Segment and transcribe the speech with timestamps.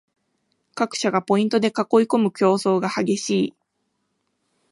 [0.73, 3.53] 各社がポイントで囲いこむ競争が激しい